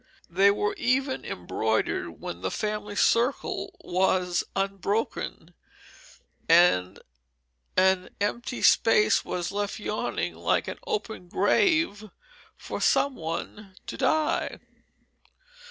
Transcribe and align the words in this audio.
They 0.31 0.49
were 0.49 0.73
even 0.79 1.23
embroidered 1.23 2.19
when 2.19 2.41
the 2.41 2.49
family 2.49 2.95
circle 2.95 3.77
was 3.81 4.43
unbroken, 4.55 5.53
and 6.49 6.97
an 7.77 8.09
empty 8.19 8.63
space 8.63 9.23
was 9.23 9.51
left 9.51 9.77
yawning 9.77 10.33
like 10.33 10.67
an 10.67 10.79
open 10.87 11.27
grave 11.27 12.09
for 12.57 12.81
some 12.81 13.15
one 13.15 13.75
to 13.85 13.95
die. 13.95 14.57